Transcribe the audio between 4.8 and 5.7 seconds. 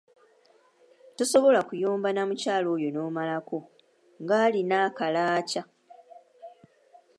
akalaaca!